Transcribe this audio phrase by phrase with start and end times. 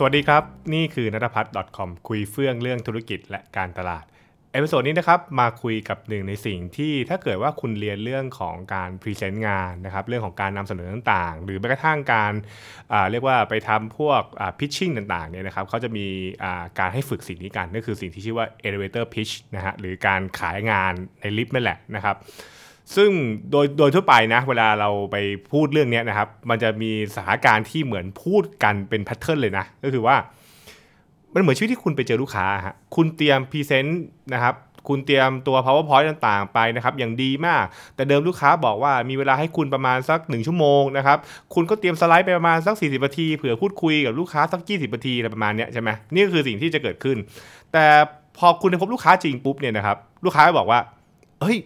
[0.00, 0.42] สวัสดีครับ
[0.74, 4.04] นี่คือนัทพัฒน์ .com คุยเฟื่องเรื่องธุรกิจและการตลาด
[4.52, 12.32] episode นี้นะครับมาคุยกับหนึ่งในสิ่งที่ถ้าเกิดว่าคุณเรียนเรื่องของการ present งานนะครับเรื่องของการนำเสนอต่างๆ หรือแม้กระทั่งการ
[13.10, 14.22] เรียกว่าไปทำพวก
[14.58, 16.06] pitching ต่างๆเนี่ยนะครับเขาจะมี
[16.78, 22.16] การให้ฝึกสิ่งนี้กันนั่นคือสิ่งที่ชื่อว่า elevator pitch นะฮะหรือการขายงานในลิฟต์นั่นแหละนะครับ
[22.96, 23.10] ซึ่ง
[23.50, 25.16] โดยโดยทั่วไปนะเวลาเราไป
[25.52, 30.16] พูดเรื่องนี้นะครับ มันจะมีสถานการณ์ที่เหมือนพูดกันเป็น pattern เลยนะ ก็คือว่า
[31.34, 34.02] มันเหมือนชีวิตที่คุณไปเจอลูกค้าฮะคุณเตรียม present
[34.34, 34.54] นะครับ
[34.88, 37.64] คุณเตรียมตัว powerpoint ต่างๆ ไปนะครับ อย่างดีมาก
[37.94, 41.18] แต่เดิมลูกค้าบอกว่ามีเวลาให้คุณประมาณสัก 1 ชั่วโมงนะครับ
[41.54, 47.16] คุณก็เตรียมสไลด์ไปประมาณสัก 40นาทีเผื่อพูดคุยกับลูกค้าสัก 20นาทีอะไรประมาณนี้ใช่ไหมนี่ก็คือสิ่งที่จะเกิดขึ้น
[47.72, 47.86] แต่
[48.38, 50.80] พอคุณไปพบลูกค้าจริงปุ๊บเนี่ยนะครับ ลูกค้าบอกว่า
[51.42, 51.58] เฮ้ย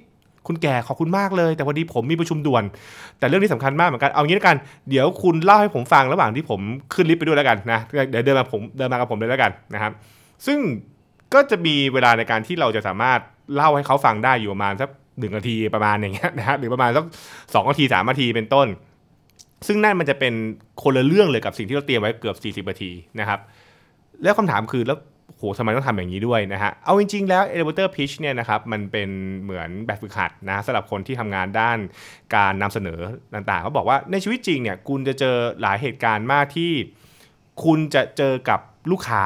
[0.46, 2.65] คุณแก่ขอบคุณมากเลย แต่วันนี้ผมมีประชุมด่วน
[3.18, 4.57] แต่เรื่องนี้สำคัญมากเหมือนกันเอางี้แล้วกัน
[4.90, 6.60] เดี๋ยวคุณเล่าให้ผมฟังระหว่างที่ผม
[6.95, 9.93] ขึ้นลิฟต์ไปด้วยแล้วกันนะเดี๋ยวเดินมาผมเดินมากับผมเลยแล้วกันนะครับ
[10.46, 10.59] ซึ่ง
[11.35, 13.20] ก็จะมีเวลาในการที่เราจะสามารถ
[13.54, 17.04] เล่าให้เขาฟังได้อยู่ประมาณสักหนึ่งนาทีประมาณอย่างเงี้ยนะฮะหรือประมาณสัก
[17.54, 18.66] สองนาทีสามนาทีเป็นต้น
[19.66, 20.35] ซึ่งนั่นมันจะเป็น
[20.82, 23.40] คนละเรื่องเลยกับสิ่งที่เราเตรียมไว้เกือบ 40นาทีนะครับ
[24.23, 24.98] แล้วคำถามคือแล้ว
[25.43, 29.10] โหทำไมต้องทำอย่างนี้ด้วยนะฮะ เอาจริง ๆ แล้ว elevator pitch เนี่ยนะครับ มันเป็น
[29.43, 31.79] เหมือนแบบฝึกหัดนะสำหรับคนที่ทำงานด้าน
[32.37, 33.01] การนำเสนอ
[33.35, 36.73] ต่างๆ เขาบอกว่าในชีวิตจริงเนี่ย คุณจะเจอหลายเหตุการณ์มากที่
[37.65, 39.24] คุณจะเจอกับลูกค้า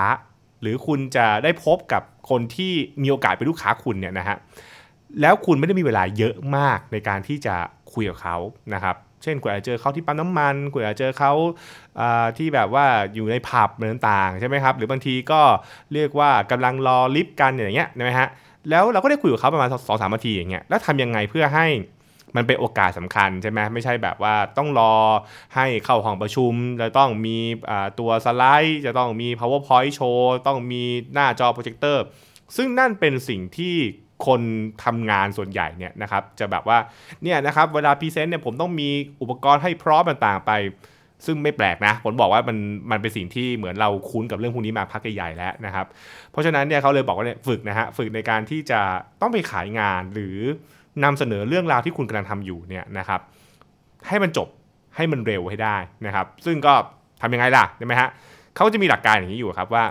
[0.61, 2.73] หรือคุณจะได้พบกับคนที่
[3.03, 4.37] มีโอกาสเป็นลูกค้าคุณเนี่ยนะฮะ
[5.21, 7.57] แล้วคุณไม่ได้มีเวลาเยอะมากในการที่จะ
[7.93, 8.37] คุยกับเขา
[8.75, 11.33] นะครับ เช่นคุณอาจะเจอเขาที่ปั๊มน้ำมันคุณอาจะเจอเขา
[12.39, 15.41] ที่แบบว่าอยู่ในผับต่างๆใช่ไหมครับ หรือบางทีก็
[15.93, 18.29] เรียกว่ากำลังรอลิฟต์กันอย่างเงี้ยนะฮะ
[18.71, 21.67] แล้วเราก็ได้คุยกับเขาประมาณสองสามนาทีอย่างเงี้ยแล้วทำยังไงเพื่อให้
[22.37, 24.95] มันเป็นโอกาสสำคัญใช่ไหมไม่ใช่แบบว่าต้องรอ
[25.55, 27.37] ให้เข้าห้องประชุมจะต้องมี
[27.99, 30.83] ตัวสไลด์ จะต้องมี powerpoint โชว์ต้องมี
[31.15, 32.03] หน้าจอโปรเจคเตอร์
[32.57, 33.77] ซึ่งนั่นเป็นสิ่งที่
[34.27, 34.41] คน
[34.85, 36.79] ทำงานส่วนใหญ่เนี่ยนะครับจะแบบว่า
[37.23, 38.89] เนี่ยนะครับเวลา present เนี่ยผมต้องมี
[39.21, 40.53] อุปกรณ์ให้พร้อมต่างๆไป
[41.27, 42.57] ซึ่งไม่แปลกนะผมบอกว่ามัน
[42.91, 45.87] มันเป็นสิ่งที่เหมือนเราคุ้นกับเรื่องพวกนี้มาพักใหญ่ๆแล้วนะครับ
[46.31, 48.81] เพราะฉะนั้นเนี่ยเขาเลยบอกว่าเนี่ยฝึกนะฮะฝึกในการที่จะ
[49.21, 50.37] ต้องไปขายงานหรือ
[51.05, 53.21] นำเสนอเรื่องราวที่คุณกำลังทำอยู่เนี่ยนะครับ
[54.09, 54.49] ให้มันจบ
[54.97, 56.75] ให้มันเร็วให้ได้นะครับ ซึ่งก็
[57.23, 58.09] ทำยังไงล่ะใช่ไหมฮะ
[58.55, 59.85] เขาจะมีหลักการอย่างนี้อยู่ครับว่า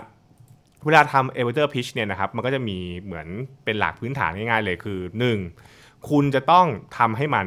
[0.86, 3.26] เวลาทำ elevator pitch เนี่ยนะครับมันก็จะมีเหมือน
[3.64, 4.98] เป็นหลักพื้นฐานง่ายๆเลยคือ
[5.54, 6.10] 1.
[6.10, 6.66] คุณจะต้อง
[6.98, 7.46] ทำให้มัน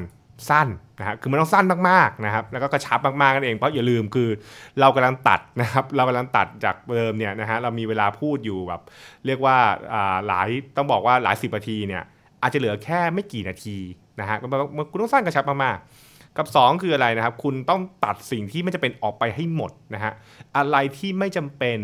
[0.50, 0.68] สั้น
[1.00, 4.30] นะฮะคือมันต้องสั้นมากๆนะครับแล้วก็กระชับมากๆกันเองเพราะอย่าลืมคือ
[4.80, 8.82] เรากำลังตัดนะครับเรากำลังตัดจากเดิมเนี่ยนะฮะเรามีเวลาพูดอยู่แบบ
[9.26, 9.58] เรียกว่า
[10.28, 10.48] หลาย
[10.78, 12.04] ต้องบอกว่าหลายสิบนาทีเนี่ย
[12.42, 13.78] อาจจะเหลือแค่ไม่กี่นาที
[14.20, 14.46] นะฮะคุ
[14.96, 20.14] ณต้องสั้นกระชับมากๆกับ 2 คืออะไรนะครับ คุณต้องตัดสิ่งที่ไม่จะเป็นออกไปให้หมดนะฮะ
[20.58, 21.78] อะไรที่ไม่จำเป็น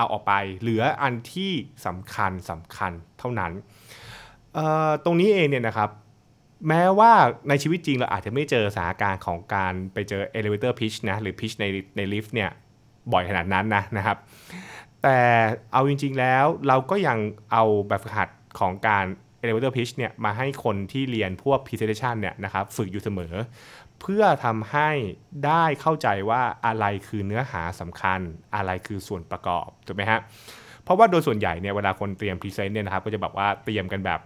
[0.00, 1.52] เอาออกไป เหลืออันที่
[1.86, 3.52] สำคัญสำคัญเท่านั้น
[5.04, 5.90] ตรงนี้เองเนี่ยนะครับ
[6.68, 7.12] แม้ว่า
[7.48, 11.64] ในชีวิตจริงเราอาจจะไม่เจอสถานการณ์ของการไปเจอ elevator pitch นะหรือ pitch ใน
[11.96, 12.50] ในลิฟต์เนี่ย
[13.12, 14.16] บ่อยขนาดนั้นนะนะครับ
[15.02, 15.18] แต่
[15.72, 17.18] เอาจริง ๆ แล้วเราก็ยัง
[17.52, 18.28] เอาแบบฝึกหัด
[18.58, 19.04] ของการ
[19.42, 23.32] elevator pitch เนี่ยมาให้คนที่เรียนพวก presentation เนี่ยนะครับฝึกอยู่เสมอ
[24.00, 24.90] เพื่อทำให้
[25.46, 28.20] ได้เข้าใจว่าอะไรคือเนื้อหาสำคัญ
[28.56, 30.20] อะไรคือส่วนประกอบถูกไหมฮะ
[30.84, 34.20] เพราะว่าโดยส่วนใหญ่เนี่ยเวลาคนเตรียมพรีเซนต์เนี่ยนะครับก็จะแบบว่าเตรียมกันแบบ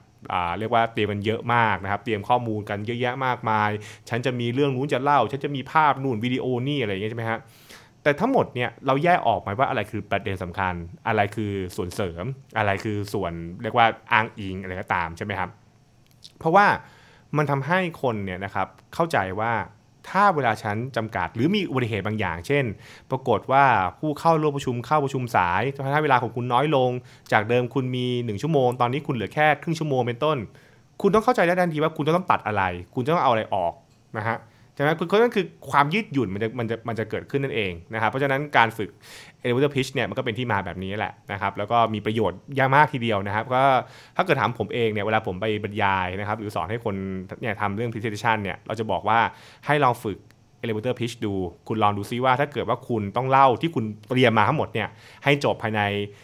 [0.58, 3.70] เรียกว่าเตรียมกันเยอะมากนะครับ เตรียมข้อมูลกันเยอะแยะมากมาย
[4.08, 7.38] ฉันจะมีเรื่องนู้นจะเล่า ฉันจะมีภาพนู่นวิดีโอนี่อะไรอย่างเงี้ยใช่ไหมฮะ
[8.02, 10.74] แต่ทั้งหมดเนี่ยเราแยกออกไหมว่าอะไรคือประเด็นสำคัญ
[11.08, 12.24] อะไรคือส่วนเสริม
[12.58, 15.50] อะไรคือส่วนเรียกว่าอ้างอิงอะไรก็ตามใช่ไหมครับ
[16.38, 16.66] เพราะว่า
[17.36, 19.52] มันทำให้คนเนี่ยนะครับเข้าใจว่า
[20.08, 22.64] ถ้าเวลาฉันจำกัด หรือมีอุบัติเหตุบางอย่าง เช่น
[23.10, 23.64] ปรากฏว่า
[23.98, 26.90] ผู้เข้าร่วมประชุมเข้าประชุมสายทำให้เวลาของคุณน้อยลง
[27.32, 30.38] จากเดิมคุณมี 1 ชั่วโมง ตอนนี้คุณเหลือแค่ครึ่งชั่วโมงเป็นต้น
[31.02, 32.62] คุณต้องเข้าใจได้ทันทีว่าคุณต้องตัดอะไร
[32.94, 33.72] คุณต้องเอาอะไรออก
[34.16, 34.36] นะฮะ
[34.74, 38.90] ใช่ไหมคือนั่นคือความยืดหยุ่นมันจะมันจะมันจะเกิดขึ้นนั่นเองนะครับ เพราะฉะนั้นการฝึก
[39.44, 43.62] elevator pitch เนี่ยมันก็เป็นที่มาแบบนี้แหละนะครับ แล้วก็มีประโยชน์ยากมากทีเดียวนะครับ ก็
[44.16, 46.94] ถ้าเกิดถามผมเองเนี่ยเวลาผมไปบรรยายนะครับ หรือสอนให้คน
[47.40, 49.18] เนี่ยทำเรื่อง presentation เนี่ยเราจะบอกว่า
[49.66, 50.18] ให้ลองฝึก
[50.62, 51.34] elevator pitch ดู
[51.68, 54.88] คุณลองดูซิว่าถ้าเกิดว่าคุณต้องเล่าที่คุณเตรียมมาทั้งหมดเนี่ย
[55.24, 55.80] ให้จบภายใน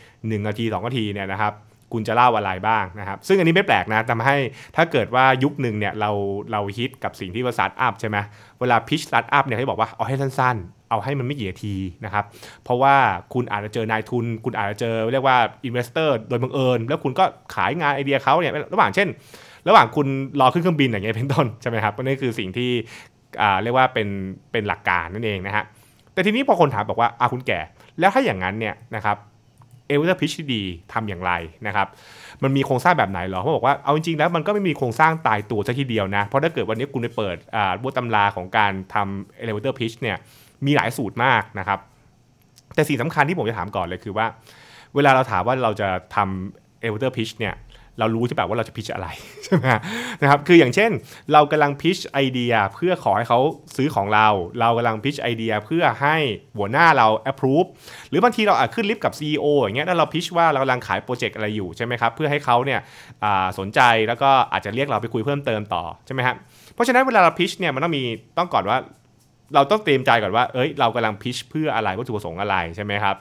[0.06, 1.52] 1 นาที 2 นาทีเนี่ยนะครับ
[1.92, 4.36] คุณจะเล่าอะไรบ้างนะครับ ซึ่งอันนี้ไม่แปลกนะทำให้
[4.76, 6.10] ถ้าเกิดว่ายุคหนึ่งเนี่ยเรา
[6.52, 8.16] เราฮิตกับสิ่งที่ว่าสตาร์ทอัพใช่ไหม
[8.60, 12.24] เวลา pitch สตาร์ทอัพเนี่ยให้บอกว่าเอาให้สั้นๆ เอาให้มันไม่กี่นาทีนะครับ
[12.64, 12.94] เพราะว่า
[13.34, 19.08] คุณอาจจะเจอนายทุน คุณอาจจะเจอเรียกว่า investor โดยบังเอิญ แล้วคุณก็ขายงานไอเดียเขาเนี่ยระหว่างเช่น
[19.68, 20.06] ระหว่างคุณ
[20.40, 22.70] รอขึ้นเครื่องบินอย่างเงี้ยเป็นต้นใช่ไหมครับนี่คือสิ่งที่
[23.62, 24.08] เรียกว่าเป็น
[24.52, 25.64] เป็นหลักการนั่นเองนะฮะ
[26.14, 27.60] แต่แต่ทีนี้พอคนถามบอกว่าอาคุณแก่
[28.00, 29.16] แล้วถ้าอย่างนั้นเนี่ยนะครับ
[29.90, 31.32] elevator pitch ที่ดีทำอย่างไร
[31.66, 31.86] นะครับ
[32.42, 40.16] มันมีโครงสร้างแบบไหนหรอเขาบอกว่าเอาจริงๆแล้วมันก็ไม่มีโครงสร้างตายตัวซะทีเดียวนะ เพราะถ้าเกิดวันนี้คุณไปเปิดอ่านบทตำราของการทำ elevator pitch เนี่ย
[40.66, 41.78] มีหลายสูตรมากนะครับ
[42.74, 44.26] แต่สิ่งสำคัญที่ผมจะถามก่อนเลยคือว่า
[44.94, 47.54] เวลาเราถามว่าเราจะทำ elevator pitch เนี่ย
[47.98, 49.08] เรารู้ใช่ไหมว่าเราจะ pitch อะไร
[49.44, 49.66] ใช่ไหม
[50.20, 50.90] นะครับคืออย่างเช่น
[51.32, 53.38] เรากำลัง pitch ไอเดียเพื่อขอให้เขา
[53.76, 54.28] ซื้อของเรา
[54.60, 56.16] เรากำลัง pitch ไอเดียเพื่อให้
[56.58, 57.68] หัวหน้าเรา approve
[58.08, 62.80] หรือบางทีเราอาจขึ้นลิฟต์กับ CEO อย่างเงี้ยแล้วเรา pitch ว่าเรากำลังขายโปรเจกต์อะไรอยู่ใช่ไหมครับเพื่อให้เขาเนี่ย
[63.58, 66.36] สนใจแล้วก็อาจจะเรียกเราไปคุยเพิ่มเติมต่อใช่ไหมครับ
[66.74, 68.02] เพราะฉะนั้นเวลาเรา pitch เนี่ยมันต้องมี
[68.38, 68.78] ต้องก่อนว่า
[69.54, 73.16] เราต้องเตรียมใจก่อนว่า เอ้ย เรากำลังพิชเพื่ออะไร วัตถุประสงค์อะไรใช่ไหมครับ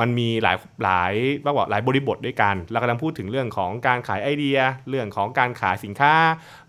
[0.00, 1.12] มันมีหลายหลาย
[1.44, 4.58] ต้องบอกหลายบริบทด้วยกัน เรากำลังพูดถึงเรื่องของการขายไอเดีย
[4.88, 6.14] เรื่องของการขายสินค้า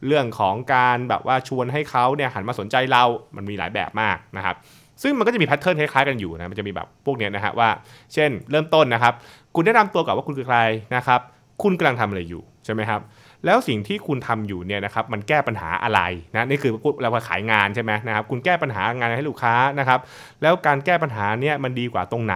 [0.07, 3.03] เรื่องของการแบบว่าชวนให้เขาเนี่ยหันมาสนใจเรา
[3.35, 4.56] มันมีหลายแบบมากนะครับ
[5.01, 7.69] ซึ่งมันก็จะมีแพทเทิร์นคล้ายๆกันอยู่นะ มันจะมีแบบพวกเนี้ยนะฮะว่า
[8.13, 9.13] เช่น เริ่มต้นนะครับ
[9.56, 10.59] คุณแนะนำตัวก่อนว่าคุณคือใคร
[10.95, 11.19] นะครับ
[11.63, 13.01] คุณกำลังทำอะไรอยู่ใช่ไหมครับ
[13.45, 16.01] แล้วสิ่งที่คุณทำอยู่เนี่ยนะครับมันแก้ปัญหาอะไร
[16.34, 20.00] นะนี่คือเราขายงานใช่ไหมนะครับคุณแก้ปัญหางานให้ลูกค้านะครับ
[20.42, 22.36] แล้วการแก้ปัญหาเนี่ยมันดีกว่าตรงไหน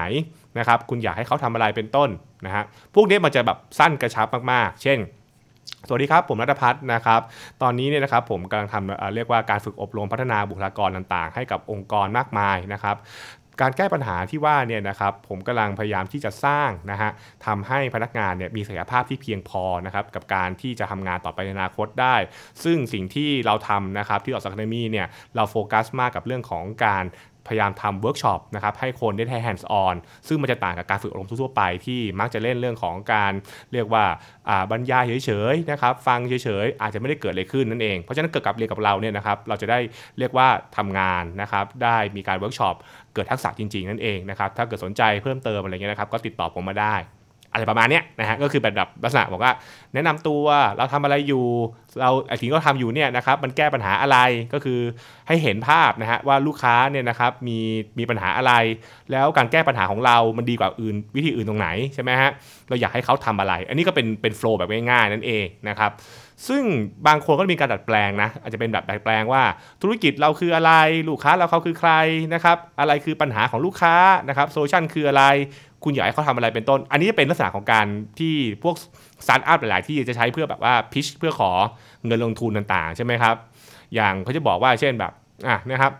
[0.59, 2.09] นะครับคุณอยากให้เขาทำอะไรเป็นต้น
[2.45, 2.63] นะฮะ
[2.95, 5.00] พวกนี้มันจะแบบสั้นกระชับมากๆ เช่น
[5.88, 7.21] สวัสดีครับ ผมรัตพัฒน์นะครับ
[7.62, 12.95] ตอนนี้เนี่ยนะครับผมกำลังทำเรียกว่าการฝึกอบรมพัฒนาบุคลากรต่างๆ ให้กับองค์กรมากมายนะครับ
[13.62, 17.12] การแก้ปัญหาที่ว่าเนี่ยนะครับผมกำลังพยายามที่จะสร้างนะฮะ
[17.46, 22.16] ทำให้พนักงานเนี่ยมีศักยภาพที่เพียงพอนะครับกับการที่จะทำงานต่อไปในอนาคตได้
[22.63, 27.06] ซึ่งสิ่งที่เราทำนะครับที่ออกสักเดมี่เนี่ยเราโฟกัสมากกับเรื่องของการ
[27.47, 29.95] พยายามทำเวิร์กช็อปนะครับให้คนได้ใช้ hands on
[30.27, 33.33] ซึ่งมันจะต่างกับการฝึกอบรมทั่วไปที่มักจะเล่นเรื่องของการ
[33.73, 34.03] เรียกว่า
[34.71, 39.79] บรรยายเฉยๆนะครับฟังเฉยๆอาจจะไม่ได้เกิดอะไรขึ้นนั่นเอง เพราะฉะนั้นเกิดกับเรียนกับเราเนี่ยนะครับเราจะได้
[40.19, 40.47] เรียกว่า
[40.77, 42.75] ทำงานนะครับได้มีการเวิร์กช็อป
[43.13, 46.95] เกิดทักษะจริงๆนั่นเองนะครับถ้าเกิดสนใจเพิ่มเติมอะไรเงี้ยนะครับก็ติดต่อผมมาได้
[47.53, 49.53] อะไรประมาณเนี้ยนะฮะก็คือแบบลักษณะบอกว่า
[49.94, 50.44] แนะนำตัว
[50.77, 51.45] เราทำอะไรอยู่
[52.01, 54.18] เราไอ้สิ่งที่เราทำอยู่เนี่ยนะครับมันแก้ปัญหาอะไร
[54.53, 54.80] ก็คือ
[55.27, 57.59] ให้เห็นภาพนะฮะว่าลูกค้าเนี่ยนะครับมี
[58.00, 58.53] มีปัญหาอะไร
[59.12, 62.31] แล้วการแก้ปัญหาของเรา มันดีกว่าอื่นวิธีอื่นตรงไหนใช่ไหมฮะ
[62.69, 65.92] เราอยากให้เขาทำอะไร อันนี้ก็เป็นเป็นโฟล์แบบง่ายๆนั่นเองนะครับ
[66.48, 66.63] ซึ่ง
[67.07, 69.44] บางคนก็มีการดัดแปลงนะอาจจะเป็นแบบดัดแปลงว่า
[69.81, 70.71] ธุรกิจเราคืออะไร
[71.09, 71.92] ลูกค้าเราเขาคือใคร
[72.33, 73.95] นะครับอะไรคือปัญหาของลูกค้า
[74.27, 75.24] นะครับ solution คืออะไร
[75.83, 77.86] คุณอยากให้เขาทำอะไรเป็นต้น อันนี้จะเป็นลักษณะของการ
[78.19, 78.75] ที่พวก
[79.25, 81.51] สตาร์ทอัพหลาย ๆ ที่จะใช้เพื่อแบบว่า pitch เพื่อขอ
[82.06, 83.36] เงินลงทุนต่าง ๆ ใช่ไหมครับ
[83.95, 85.13] อย่างเขาจะบอกว่าเช่นแบบ
[85.48, 85.92] อะนะครับ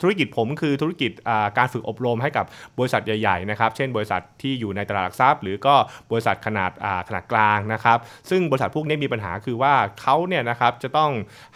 [0.00, 1.10] ธุรกิจผมคือธุรกิจ
[1.58, 2.44] การฝึกอบรมให้กับ
[2.78, 5.74] บริษัทใหญ่ๆนะครับ เช่น บริษัทที่อยู่ในตลาดหลักทรัพย์ หรือก็
[6.10, 6.70] บริษัทขนาด
[7.08, 7.98] ขนาดกลางนะครับ
[8.30, 11.10] ซึ่งบริษัทพวกนี้มีปัญหาคือว่าเขาเนี่ยนะครับจะต้อง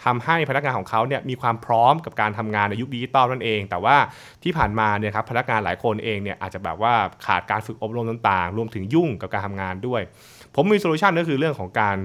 [0.05, 3.95] ทำให้พนักงานของเขาเนี่ยมีความพร้อมกับการทำงานในยุคดิจิตอลนั่นเอง แต่ว่า
[4.43, 6.93] ที่ผ่านมาเนี่ยครับพนักงานหลายคนเองเนี่ยอาจจะแบบว่า
[7.25, 10.01] ขาดการฝึกอบรมต่างๆ รวมถึงยุ่งกับการทำงานด้วย
[10.55, 11.97] ผมมีโซลูชันก็คือเรื่องของการ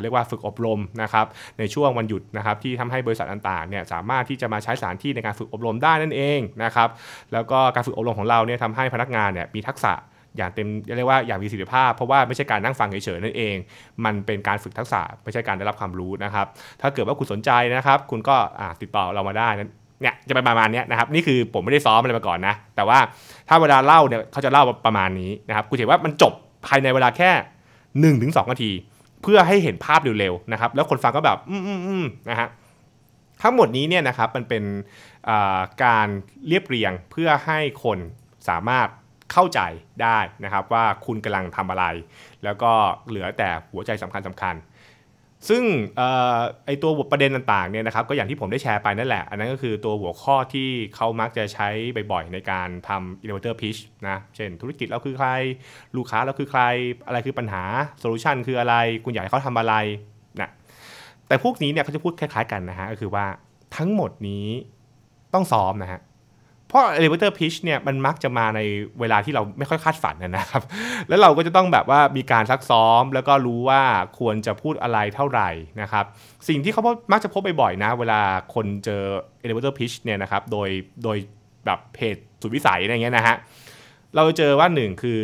[0.00, 1.26] เรียกว่าฝึกอบรมนะครับ
[1.58, 6.88] ในช่วงวันหยุดนะครับที่ทำให้บริษัทต่างๆเนี่ยสามารถที่จะมาใช้สถานที่ในการฝึกอบรมได้นั่นเองนะครับ
[7.32, 9.92] แล้วก็การฝึกอบรมของเราเนี่ยทำให้พนักงานเนี่ยมีทักษะ
[10.36, 13.56] อย่างเต็มเรียกว่าอย่างมีประสิทธิภาพ เพราะว่าไม่ใช่การนั่งฟังเฉยๆนั่นเอง
[14.04, 16.46] มันเป็นการฝึกทักษะไม่ใช่การได้รับความรู้นะครับ
[16.80, 18.36] ถ้าเกิดว่าคุณสนใจนะครับ คุณก็
[18.82, 19.70] ติดต่อเรามาได้นะ
[20.02, 22.98] เนี่ยจะเป็นประมาณนี้นะครับนี่คือผมไม่ได้ซ้อมอะไรมาก่อนนะแต่ว่า
[23.48, 26.32] ถ้าเวลาเล่าเนี่ยเขาจะเล่าประมาณนี้นะครับคุณเห็นว่ามันจบ
[26.66, 27.30] ภายในเวลาแค่
[27.94, 28.72] 1นถึงสนาที
[29.22, 32.48] เพื่อให้เห็นภาพเร็วๆนะครับแล้วคนฟังก็แบบอืมอืมอืมนะฮะ
[33.42, 34.64] ทั้งหมดนี้เนี่ยนะครับมันเป็น
[35.84, 36.08] การ
[36.48, 37.98] เรียบเรียงเพื่อให้คน
[38.48, 38.88] สามารถ
[39.32, 39.60] เข้าใจ
[40.02, 41.84] ได้นะครับว่าคุณกำลังทำอะไร
[42.44, 42.72] แล้วก็
[43.08, 44.54] เหลือแต่หัวใจสำคัญสำคัญ
[45.48, 45.62] ซึ่ง
[46.66, 51.68] ไอตัวประเด็นต่างๆเนี่ยนะครับก็อย่างที่ผมได้แชร์ไปนั่นแหละ อันนั้นก็คือตัวหัวข้อที่เขามักจะใช้
[52.12, 55.28] บ่อยๆในการทำ elevator pitch นะเช่น ธุรกิจเราคือใคร
[55.96, 56.62] ลูกค้าเราคือใคร
[57.06, 57.62] อะไรคือปัญหา
[58.00, 58.74] โซลูชันคืออะไร
[59.04, 59.74] คุณอยากให้เขาทำอะไร
[60.40, 60.50] นะ
[61.28, 63.26] แต่พวกนี้เนี่ยเขาจะพูดคล้ายๆกันนะฮะก็คือว่า
[63.76, 64.46] ทั้งหมดนี้
[65.34, 66.00] ต้องซ้อมนะฮะ
[66.74, 68.60] ราะ elevator pitch เนี่ยมันมักจะมาใน
[69.00, 70.62] เวลาที่เราไม่ค่อยคาดฝันนะครับ
[71.08, 73.82] แล้วเราก็จะต้องแบบว่ามีการซักซ้อม แล้วก็รู้ว่า
[74.18, 75.50] ควรจะพูดอะไรเท่าไหร่
[75.82, 76.04] นะครับ
[76.48, 78.20] สิ่งที่เขามักจะพบบ่อยๆนะ เวลา
[78.54, 79.02] คนเจอ
[79.44, 80.68] elevator pitch เนี่ยนะครับ โดย
[81.04, 81.16] โดย
[81.66, 83.36] แบบเพจสุดวิสัยอะไรเงี้ยนะฮะ
[84.16, 85.20] เราเจอว่าหนึ่งคือ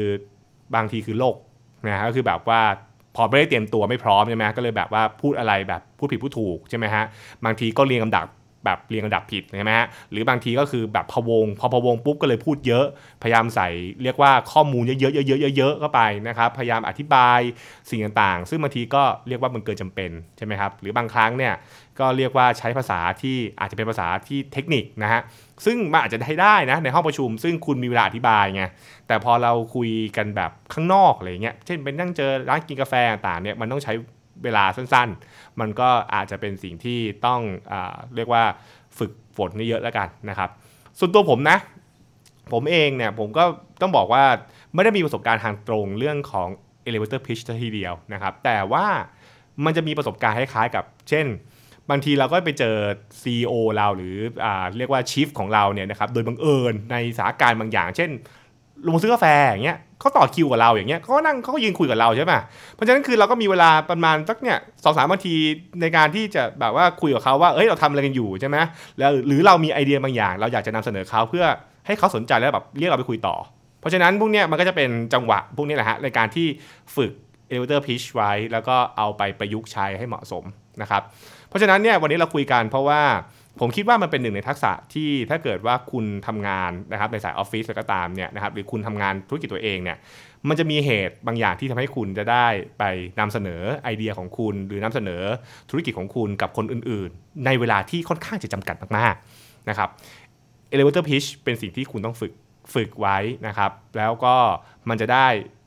[0.74, 1.36] บางทีคือโลก
[1.86, 2.60] นะฮะก็คือแบบว่า
[3.16, 7.04] พอไม่ได้เตรียมตัวไม่พร้อมใช่ไหมก็เลยแบบว่าพูดอะไรแบบพูดผิดพูดถูกใช่ไหมฮะ
[7.44, 8.26] บางทีก็เรียงลำดับ
[8.64, 12.86] แบบเรียงระดับผิดใช่ไหมฮะหรือบางทีก็คือแบบพะวง พอพะวงปุ๊บก็เลยพูดเยอะ
[13.22, 13.68] พยายามใส่
[14.02, 17.40] เรียกว่าข้อมูลเยอะๆเยอะๆเยอะๆเข้าไปนะครับพยายามอธิบาย
[17.90, 21.54] สิ่งต่างๆ ซึ่งบางทีก็เรียกว่ามันเกินจำเป็นใช่ไหมครับหรือบางครั้งเนี่ย
[22.00, 25.20] ก็เรียกว่าใช้ภาษาที่อาจจะเป็นภาษาที่เทคนิคนะฮะ
[25.64, 28.64] ซึ่งมันอาจจะได้ได้นะในห้องประชุม ซึ่งคุณมีเวลาอธิบายไง
[29.06, 33.92] แต่พอเราคุยกันแบบข้างนอกอะไรเงี้ยเช่นเป็นนั่งเจอร้านกินกาแฟต่างเนี่ยมันต้องใช้
[34.44, 37.40] เวลาสั้นๆ มันก็อาจจะเป็นสิ่งที่ต้อง
[37.72, 37.74] อ
[38.16, 38.44] เรียกว่า
[38.98, 40.50] ฝึกฝนเยอะแล้วกันนะครับ
[40.98, 41.58] ส่วนตัวผมนะ
[42.52, 43.44] ผมเองเนี่ยผมก็
[43.80, 44.24] ต้องบอกว่า
[44.74, 46.48] ไม่ได้มีประสบการณ์ทางตรงเรื่องของ
[46.88, 48.86] elevator pitch ทีเดียวนะครับ แต่ว่า
[49.64, 51.26] มันจะมีประสบการณ์คล้ายๆกับ เช่น
[51.90, 52.76] บางทีเราก็ไปเจอ
[53.22, 54.46] CEO เราหรืออ
[54.78, 58.10] เรียกว่า Chief ของเราเนี่ยนะครับโดยบังเอิญในสถานการณ์บางอย่าง เช่น
[58.88, 62.32] ลงซื้อกาแฟอย่างเงี้ย เขาต่อคิวกับเราอย่างเงี้ยเขาก็นั่งเขาก็ยืนคุยกับเราใช่ไหม
[62.74, 65.34] เพราะฉะนั้นคือเราก็มีเวลาประมาณสักเนี่ยสองสามนาที
[65.80, 68.56] ในการที่จะแบบว่าคุยกับเขาว่าเอ้ยเราทำอะไรกันอยู่ใช่ไหม
[68.98, 71.44] แล้วหรือเรามีไอเดียบางอย่าง เราอยากจะนำเสนอเขาเพื่อ
[71.86, 73.34] ให้เขาสนใจแล้วแบบเรียกเราไปคุยต่อ
[73.80, 76.46] เพราะฉะนั้นพวกเนี้ยมันก็จะเป็นจังหวะพวกนี้แหละฮะในการที่
[76.96, 77.12] ฝึก
[77.50, 80.44] elevator pitch ไว้ แล้วก็เอาไปประยุกต์ใช้ให้เหมาะสม
[80.82, 81.02] นะครับ
[81.48, 83.00] เพราะฉะนั้นเนี่ยวันนี้เราคุยกันเพราะว่า
[83.60, 89.98] ผมคิดว่ามันเป็นหนึ่งในทักษะที่ถ้าเกิดว่าคุณทำงานนะครับในสายออฟฟิศก็ตามเนี่ยนะครับหรือคุณทำงานธุรกิจตัวเองเนี่ย
[90.48, 92.46] มันจะมีเหตุบางอย่างที่ทำให้คุณจะได้
[92.78, 92.84] ไป
[93.20, 95.22] นำเสนอไอเดียของคุณ หรือนำเสนอ
[95.70, 99.88] ธุรกิจของคุณกับคนอื่น ๆ ในเวลาที่ค่อนข้างจะจำกัดมากๆนะครับ
[100.72, 102.32] elevator pitch เป็นสิ่งที่คุณต้องฝึก
[102.74, 104.36] ฝึกไว้นะครับ แล้วก็
[104.88, 105.26] มันจะได้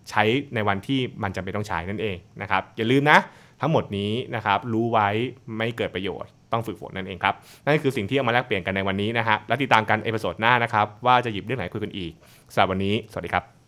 [0.10, 0.24] ใช้
[0.56, 3.20] ในวันที่มันจำเป็นต้องใช้นั่นเองนะครับอย่าลืมนะ
[3.62, 5.10] ทั้งหมดนี้นะครับรู้ไว้
[5.58, 7.34] ไม่เกิดประโยชน์ ต้องฝึกฝนนั่นเองครับ
[7.66, 12.12] นั่นคือสิ่งที่เอามาแลกเปลี่ยนกันในวันนี้นะฮะและติดตามกัน episode หน้านะครับว่าจะหยิบเรื่องไหนคุยกันอีก
[12.54, 13.63] สำหรับวันนี้ สวัสดีครับ